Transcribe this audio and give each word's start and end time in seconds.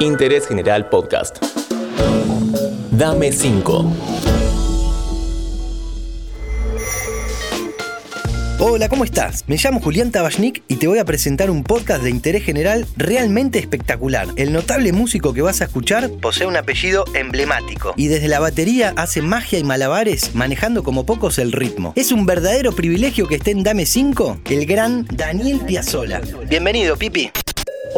Interés 0.00 0.46
General 0.46 0.90
Podcast. 0.90 1.42
Dame 2.90 3.32
5. 3.32 3.92
Hola, 8.58 8.90
¿cómo 8.90 9.04
estás? 9.04 9.44
Me 9.46 9.56
llamo 9.56 9.80
Julián 9.80 10.10
Tabachnik 10.10 10.62
y 10.68 10.76
te 10.76 10.86
voy 10.86 10.98
a 10.98 11.06
presentar 11.06 11.50
un 11.50 11.64
podcast 11.64 12.02
de 12.02 12.10
interés 12.10 12.44
general 12.44 12.86
realmente 12.98 13.58
espectacular. 13.58 14.28
El 14.36 14.52
notable 14.52 14.92
músico 14.92 15.32
que 15.32 15.40
vas 15.40 15.62
a 15.62 15.64
escuchar 15.64 16.10
posee 16.20 16.46
un 16.46 16.58
apellido 16.58 17.06
emblemático 17.14 17.94
y 17.96 18.08
desde 18.08 18.28
la 18.28 18.38
batería 18.38 18.92
hace 18.96 19.22
magia 19.22 19.58
y 19.58 19.64
malabares 19.64 20.34
manejando 20.34 20.82
como 20.82 21.06
pocos 21.06 21.38
el 21.38 21.52
ritmo. 21.52 21.94
Es 21.96 22.12
un 22.12 22.26
verdadero 22.26 22.72
privilegio 22.72 23.26
que 23.28 23.36
esté 23.36 23.52
en 23.52 23.62
Dame 23.62 23.86
5 23.86 24.40
el 24.44 24.66
gran 24.66 25.06
Daniel 25.10 25.60
Piazzola. 25.60 26.20
Bienvenido, 26.48 26.96
Pipi. 26.98 27.30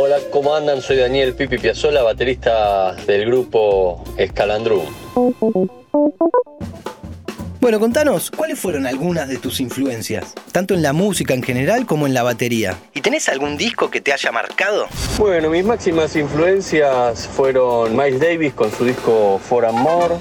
Hola, 0.01 0.19
¿cómo 0.31 0.55
andan? 0.55 0.81
Soy 0.81 0.97
Daniel 0.97 1.35
Pipi 1.35 1.59
Piazzola, 1.59 2.05
baterista 2.05 2.95
del 3.05 3.27
grupo 3.27 4.05
Escalandrum. 4.17 4.85
Bueno, 7.61 7.81
contanos, 7.81 8.31
¿cuáles 8.31 8.61
fueron 8.61 8.87
algunas 8.87 9.29
de 9.29 9.39
tus 9.39 9.59
influencias? 9.59 10.35
Tanto 10.53 10.75
en 10.75 10.83
la 10.83 10.93
música 10.93 11.35
en 11.35 11.43
general 11.43 11.85
como 11.85 12.07
en 12.07 12.15
la 12.15 12.23
batería. 12.23 12.79
¿Y 12.95 13.01
tenés 13.01 13.29
algún 13.29 13.57
disco 13.57 13.91
que 13.91 14.01
te 14.01 14.13
haya 14.13 14.31
marcado? 14.31 14.87
Bueno, 15.19 15.51
mis 15.51 15.65
máximas 15.65 16.15
influencias 16.15 17.27
fueron 17.27 17.97
Miles 17.97 18.21
Davis 18.21 18.55
con 18.55 18.71
su 18.71 18.85
disco 18.85 19.41
For 19.49 19.67
and 19.67 19.79
More, 19.79 20.15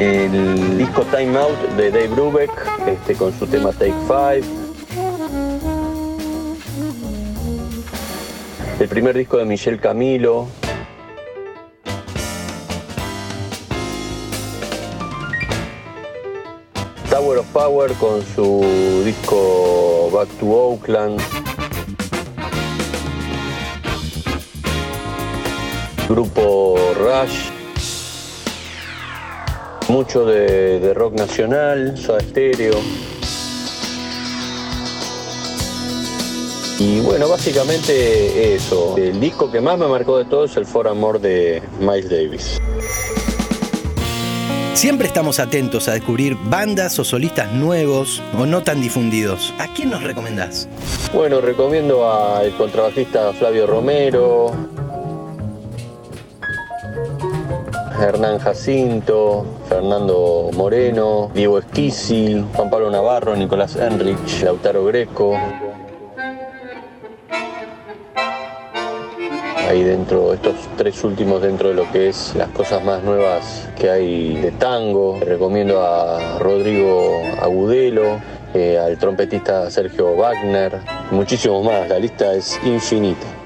el 0.00 0.78
disco 0.78 1.02
Time 1.16 1.38
Out 1.38 1.76
de 1.76 1.92
Dave 1.92 2.08
Brubeck 2.08 2.50
este, 2.88 3.14
con 3.14 3.32
su 3.38 3.46
tema 3.46 3.70
Take 3.70 3.94
Five, 4.08 4.67
el 8.80 8.88
primer 8.88 9.16
disco 9.16 9.38
de 9.38 9.44
Michel 9.44 9.80
Camilo, 9.80 10.46
Tower 17.10 17.38
of 17.38 17.46
Power 17.52 17.92
con 17.94 18.22
su 18.22 19.02
disco 19.04 20.10
Back 20.12 20.28
to 20.38 20.46
Oakland. 20.46 21.20
Grupo 26.08 26.78
Rush. 26.94 27.50
Mucho 29.88 30.24
de, 30.24 30.78
de 30.78 30.94
rock 30.94 31.14
nacional, 31.14 31.98
Soda 31.98 32.20
Stereo. 32.20 32.78
Y 36.78 37.00
bueno, 37.00 37.28
básicamente 37.28 38.54
eso. 38.54 38.96
El 38.96 39.18
disco 39.18 39.50
que 39.50 39.60
más 39.60 39.78
me 39.78 39.88
marcó 39.88 40.16
de 40.16 40.24
todo 40.24 40.44
es 40.44 40.56
el 40.56 40.64
For 40.64 40.86
Amor 40.86 41.20
de 41.20 41.60
Miles 41.80 42.08
Davis. 42.08 42.58
Siempre 44.74 45.08
estamos 45.08 45.40
atentos 45.40 45.88
a 45.88 45.94
descubrir 45.94 46.36
bandas 46.44 46.96
o 47.00 47.04
solistas 47.04 47.52
nuevos 47.52 48.22
o 48.38 48.46
no 48.46 48.62
tan 48.62 48.80
difundidos. 48.80 49.52
¿A 49.58 49.66
quién 49.74 49.90
nos 49.90 50.04
recomendás? 50.04 50.68
Bueno, 51.12 51.40
recomiendo 51.40 52.08
al 52.08 52.56
contrabajista 52.56 53.32
Flavio 53.32 53.66
Romero, 53.66 54.52
Hernán 58.00 58.38
Jacinto, 58.38 59.44
Fernando 59.68 60.50
Moreno, 60.54 61.32
Diego 61.34 61.58
Esquisi, 61.58 62.44
Juan 62.54 62.70
Pablo 62.70 62.88
Navarro, 62.88 63.34
Nicolás 63.34 63.74
Enrich, 63.74 64.44
Lautaro 64.44 64.84
Greco. 64.84 65.36
Ahí 69.68 69.82
dentro, 69.84 70.32
estos 70.32 70.54
tres 70.76 71.04
últimos 71.04 71.42
dentro 71.42 71.68
de 71.68 71.74
lo 71.74 71.90
que 71.92 72.08
es 72.08 72.34
las 72.34 72.48
cosas 72.48 72.82
más 72.84 73.02
nuevas 73.02 73.68
que 73.78 73.90
hay 73.90 74.36
de 74.36 74.50
tango. 74.52 75.20
Recomiendo 75.20 75.82
a 75.82 76.38
Rodrigo 76.38 77.22
Agudelo, 77.40 78.18
eh, 78.54 78.78
al 78.78 78.96
trompetista 78.96 79.70
Sergio 79.70 80.16
Wagner, 80.16 80.80
muchísimos 81.10 81.64
más, 81.64 81.88
la 81.88 81.98
lista 81.98 82.32
es 82.32 82.58
infinita. 82.64 83.37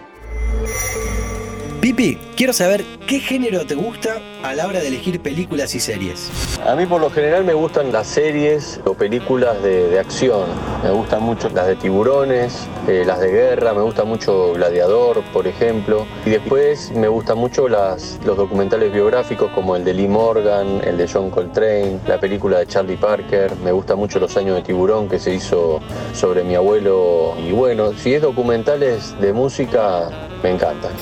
Pipi, 1.83 2.17
quiero 2.37 2.53
saber 2.53 2.85
qué 3.09 3.19
género 3.19 3.67
te 3.67 3.75
gusta 3.75 4.21
a 4.45 4.55
la 4.55 4.69
hora 4.69 4.79
de 4.79 4.87
elegir 4.87 5.21
películas 5.21 5.75
y 5.75 5.81
series. 5.81 6.31
A 6.65 6.77
mí 6.77 6.87
por 6.87 7.01
lo 7.01 7.11
general 7.11 7.43
me 7.43 7.55
gustan 7.55 7.91
las 7.91 8.07
series 8.07 8.81
o 8.85 8.95
películas 8.95 9.61
de, 9.65 9.99
acción. 9.99 10.47
Me 10.85 10.93
gustan 10.93 11.25
mucho 11.25 11.49
las 11.49 11.67
de 11.67 11.75
tiburones, 11.75 12.69
eh, 12.87 13.03
las 13.05 13.19
de 13.19 13.33
guerra, 13.33 13.75
me 13.75 13.83
gusta 13.83 14.05
mucho 14.05 14.53
Gladiador, 14.53 15.25
por 15.33 15.49
ejemplo. 15.49 16.07
Y 16.25 16.31
después 16.31 16.93
me 16.93 17.09
gustan 17.09 17.39
mucho 17.39 17.67
las, 17.67 18.21
los 18.25 18.37
documentales 18.37 18.93
biográficos 18.93 19.51
como 19.51 19.75
el 19.75 19.83
de 19.83 19.93
Lee 19.95 20.07
Morgan, 20.07 20.83
el 20.85 20.97
de 20.97 21.09
John 21.13 21.31
Coltrane, 21.31 21.99
la 22.07 22.21
película 22.21 22.61
de 22.61 22.69
Charlie 22.69 22.97
Parker. 22.97 23.57
Me 23.57 23.73
gusta 23.73 23.97
mucho 23.97 24.21
Los 24.21 24.37
años 24.37 24.55
de 24.55 24.63
tiburón 24.63 25.09
que 25.09 25.19
se 25.19 25.35
hizo 25.35 25.81
sobre 26.15 26.45
mi 26.45 26.55
abuelo. 26.55 27.35
Y 27.45 27.51
bueno, 27.51 27.93
si 27.93 28.15
es 28.15 28.23
documentales 28.23 29.21
de 29.21 29.33
música, 29.33 30.11
me 30.45 30.51
encantan. 30.51 30.93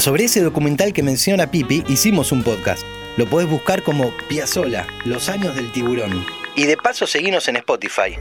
Sobre 0.00 0.24
ese 0.24 0.40
documental 0.40 0.94
que 0.94 1.02
menciona 1.02 1.50
Pipi, 1.50 1.84
hicimos 1.86 2.32
un 2.32 2.42
podcast. 2.42 2.82
Lo 3.18 3.26
podés 3.26 3.50
buscar 3.50 3.82
como 3.82 4.14
Piazzola, 4.30 4.86
Los 5.04 5.28
años 5.28 5.54
del 5.54 5.70
tiburón. 5.72 6.24
Y 6.56 6.64
de 6.64 6.78
paso 6.78 7.06
seguimos 7.06 7.46
en 7.48 7.56
Spotify. 7.56 8.16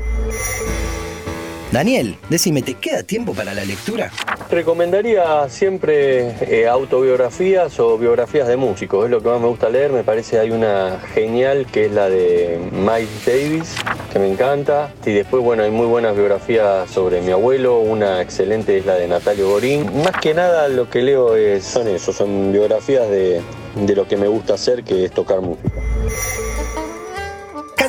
Daniel, 1.72 2.18
decime, 2.30 2.64
¿te 2.64 2.74
queda 2.74 3.04
tiempo 3.04 3.34
para 3.34 3.54
la 3.54 3.64
lectura? 3.64 4.12
Recomendaría 4.52 5.48
siempre 5.48 6.34
eh, 6.42 6.68
autobiografías 6.68 7.80
o 7.80 8.00
biografías 8.00 8.48
de 8.48 8.58
músicos, 8.58 9.06
es 9.06 9.12
lo 9.12 9.22
que 9.22 9.30
más 9.30 9.40
me 9.40 9.46
gusta 9.46 9.70
leer, 9.70 9.92
me 9.92 10.04
parece 10.04 10.40
hay 10.40 10.50
una 10.50 11.00
genial 11.14 11.68
que 11.72 11.86
es 11.86 11.92
la 11.92 12.10
de 12.10 12.60
Mike 12.72 13.12
Davis, 13.28 13.76
que 14.12 14.18
me 14.18 14.28
encanta, 14.28 14.92
y 15.06 15.14
después 15.14 15.44
bueno, 15.44 15.62
hay 15.62 15.70
muy 15.70 15.86
buenas 15.86 16.16
biografías 16.16 16.90
sobre 16.90 17.22
mi 17.22 17.32
abuelo, 17.32 17.78
una 17.78 18.24
excelente 18.24 18.76
es 18.76 18.88
la 18.88 18.96
de 18.96 19.08
Natalio 19.08 19.50
Gorín. 19.50 19.86
Más 20.04 20.20
que 20.20 20.34
nada 20.34 20.68
lo 20.68 20.90
que 20.90 21.04
leo 21.04 21.36
es, 21.36 21.64
son 21.64 21.88
eso, 21.88 22.12
son 22.12 22.52
biografías 22.52 23.08
de, 23.08 23.42
de 23.76 23.96
lo 23.96 24.08
que 24.08 24.18
me 24.18 24.28
gusta 24.28 24.56
hacer, 24.56 24.84
que 24.84 25.06
es 25.06 25.12
tocar 25.12 25.42
música. 25.42 25.70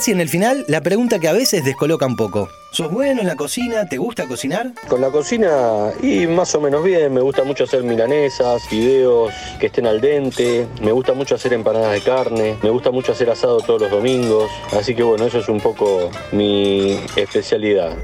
Casi 0.01 0.13
en 0.13 0.23
el 0.23 0.31
final, 0.31 0.65
la 0.67 0.81
pregunta 0.81 1.19
que 1.19 1.29
a 1.29 1.35
veces 1.35 1.63
descoloca 1.63 2.07
un 2.07 2.17
poco. 2.17 2.49
¿Sos 2.71 2.91
bueno 2.91 3.21
en 3.21 3.27
la 3.27 3.37
cocina? 3.37 3.87
¿Te 3.87 3.99
gusta 3.99 4.27
cocinar? 4.27 4.73
Con 4.89 5.03
la 5.03 5.11
cocina, 5.11 5.91
y 6.03 6.27
más 6.27 6.55
o 6.55 6.61
menos 6.63 6.83
bien, 6.83 7.13
me 7.13 7.21
gusta 7.21 7.45
mucho 7.45 7.65
hacer 7.65 7.83
milanesas, 7.83 8.67
fideos 8.67 9.31
que 9.59 9.67
estén 9.67 9.87
al 9.87 10.01
dente, 10.01 10.67
me 10.81 10.91
gusta 10.91 11.13
mucho 11.13 11.35
hacer 11.35 11.53
empanadas 11.53 11.93
de 11.93 12.01
carne, 12.01 12.57
me 12.63 12.71
gusta 12.71 12.91
mucho 12.91 13.13
hacer 13.13 13.29
asado 13.29 13.61
todos 13.61 13.83
los 13.83 13.91
domingos, 13.91 14.51
así 14.73 14.95
que 14.95 15.03
bueno, 15.03 15.27
eso 15.27 15.39
es 15.39 15.51
un 15.51 15.61
poco 15.61 16.11
mi 16.33 16.99
especialidad. 17.15 17.95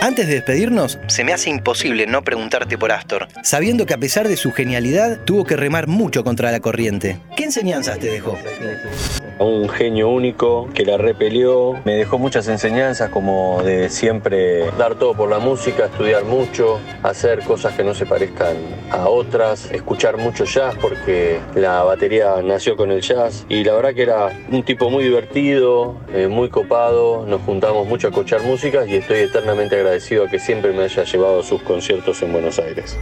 Antes 0.00 0.26
de 0.26 0.34
despedirnos, 0.34 0.98
se 1.06 1.22
me 1.22 1.32
hace 1.32 1.50
imposible 1.50 2.08
no 2.08 2.24
preguntarte 2.24 2.76
por 2.78 2.90
Astor, 2.90 3.28
sabiendo 3.44 3.86
que 3.86 3.94
a 3.94 3.98
pesar 3.98 4.26
de 4.26 4.36
su 4.36 4.50
genialidad, 4.50 5.20
tuvo 5.24 5.44
que 5.44 5.54
remar 5.54 5.86
mucho 5.86 6.24
contra 6.24 6.50
la 6.50 6.58
corriente. 6.58 7.20
¿Qué 7.36 7.44
enseñanzas 7.44 8.00
te 8.00 8.10
dejó? 8.10 8.36
Un 9.38 9.68
genio 9.68 10.08
único 10.08 10.68
que 10.74 10.84
la 10.84 10.96
repelió, 10.96 11.74
me 11.84 11.94
dejó 11.94 12.18
muchas 12.18 12.48
enseñanzas 12.48 13.10
como 13.10 13.62
de 13.62 13.88
siempre 13.88 14.70
dar 14.72 14.96
todo 14.96 15.14
por 15.14 15.30
la 15.30 15.38
música, 15.38 15.86
estudiar 15.86 16.24
mucho, 16.24 16.80
hacer 17.02 17.44
cosas 17.44 17.74
que 17.74 17.84
no 17.84 17.94
se 17.94 18.04
parezcan 18.04 18.56
a 18.90 19.08
otras, 19.08 19.70
escuchar 19.70 20.16
mucho 20.16 20.44
jazz 20.44 20.74
porque 20.80 21.38
la 21.54 21.84
batería 21.84 22.42
nació 22.42 22.76
con 22.76 22.90
el 22.90 23.00
jazz. 23.00 23.46
Y 23.48 23.62
la 23.64 23.74
verdad 23.74 23.94
que 23.94 24.02
era 24.02 24.36
un 24.50 24.62
tipo 24.64 24.90
muy 24.90 25.04
divertido, 25.04 25.96
eh, 26.12 26.26
muy 26.26 26.48
copado, 26.48 27.24
nos 27.26 27.42
juntamos 27.42 27.86
mucho 27.86 28.08
a 28.08 28.10
escuchar 28.10 28.42
música 28.42 28.86
y 28.86 28.96
estoy 28.96 29.20
eternamente 29.20 29.76
agradecido 29.76 30.24
a 30.24 30.28
que 30.28 30.38
siempre 30.38 30.72
me 30.72 30.84
haya 30.84 31.04
llevado 31.04 31.40
a 31.40 31.42
sus 31.44 31.62
conciertos 31.62 32.20
en 32.22 32.32
Buenos 32.32 32.58
Aires. 32.58 32.98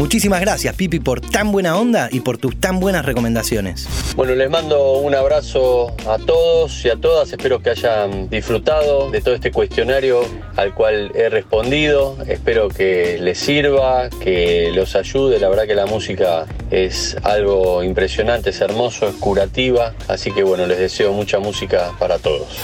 Muchísimas 0.00 0.40
gracias, 0.40 0.74
Pipi, 0.76 0.98
por 0.98 1.20
tan 1.20 1.52
buena 1.52 1.76
onda 1.76 2.08
y 2.10 2.20
por 2.20 2.38
tus 2.38 2.58
tan 2.58 2.80
buenas 2.80 3.04
recomendaciones. 3.04 3.86
Bueno, 4.16 4.34
les 4.34 4.48
mando 4.48 4.94
un 4.94 5.14
abrazo 5.14 5.94
a 6.08 6.16
todos 6.16 6.82
y 6.86 6.88
a 6.88 6.96
todas. 6.96 7.30
Espero 7.30 7.60
que 7.60 7.68
hayan 7.68 8.30
disfrutado 8.30 9.10
de 9.10 9.20
todo 9.20 9.34
este 9.34 9.50
cuestionario 9.52 10.22
al 10.56 10.74
cual 10.74 11.12
he 11.14 11.28
respondido. 11.28 12.16
Espero 12.26 12.70
que 12.70 13.18
les 13.20 13.36
sirva, 13.36 14.08
que 14.08 14.72
los 14.74 14.96
ayude. 14.96 15.38
La 15.38 15.50
verdad 15.50 15.66
que 15.66 15.74
la 15.74 15.84
música 15.84 16.46
es 16.70 17.18
algo 17.22 17.84
impresionante, 17.84 18.50
es 18.50 18.60
hermoso, 18.62 19.06
es 19.06 19.16
curativa. 19.16 19.94
Así 20.08 20.30
que 20.30 20.42
bueno, 20.42 20.66
les 20.66 20.78
deseo 20.78 21.12
mucha 21.12 21.40
música 21.40 21.92
para 21.98 22.18
todos. 22.18 22.56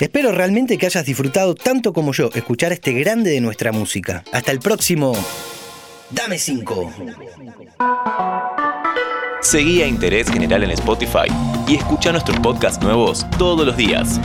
Espero 0.00 0.32
realmente 0.32 0.76
que 0.76 0.86
hayas 0.86 1.06
disfrutado 1.06 1.54
tanto 1.54 1.92
como 1.92 2.12
yo 2.12 2.30
escuchar 2.34 2.72
este 2.72 2.92
grande 2.94 3.30
de 3.30 3.40
nuestra 3.40 3.70
música. 3.70 4.24
Hasta 4.32 4.50
el 4.50 4.58
próximo 4.58 5.12
Dame 6.12 6.38
5. 6.38 6.92
Seguí 9.42 9.82
a 9.82 9.86
Interés 9.86 10.28
General 10.28 10.62
en 10.64 10.70
Spotify 10.72 11.28
y 11.68 11.76
escucha 11.76 12.10
nuestros 12.10 12.38
podcasts 12.40 12.82
nuevos 12.82 13.24
todos 13.38 13.64
los 13.64 13.76
días. 13.76 14.20